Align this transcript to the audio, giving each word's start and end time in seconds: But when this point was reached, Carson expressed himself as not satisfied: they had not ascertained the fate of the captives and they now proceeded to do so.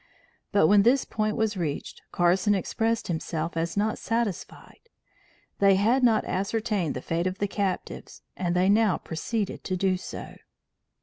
But 0.51 0.65
when 0.65 0.81
this 0.81 1.05
point 1.05 1.37
was 1.37 1.55
reached, 1.55 2.01
Carson 2.11 2.55
expressed 2.55 3.07
himself 3.07 3.55
as 3.55 3.77
not 3.77 3.99
satisfied: 3.99 4.79
they 5.59 5.75
had 5.75 6.01
not 6.01 6.25
ascertained 6.25 6.95
the 6.95 7.03
fate 7.03 7.27
of 7.27 7.37
the 7.37 7.47
captives 7.47 8.23
and 8.35 8.55
they 8.55 8.67
now 8.67 8.97
proceeded 8.97 9.63
to 9.65 9.77
do 9.77 9.97
so. 9.97 10.37